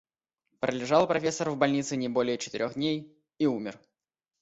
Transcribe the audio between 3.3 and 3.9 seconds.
и умер.